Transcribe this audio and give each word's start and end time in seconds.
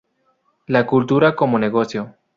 La 0.65 0.87
cultura 0.87 1.35
como 1.35 1.59
negocio". 1.59 2.15